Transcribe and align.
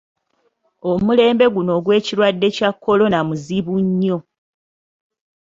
Omulembe 0.91 1.45
guuno 1.53 1.71
ogw'ekirwadde 1.79 2.47
kya 2.55 2.69
kkolona 2.75 3.19
muzibu 3.27 3.73
nnyo. 3.85 4.17